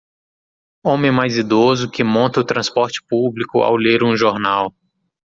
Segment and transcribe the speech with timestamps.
[0.83, 4.73] Homem mais idoso que monta o transporte público ao ler um jornal.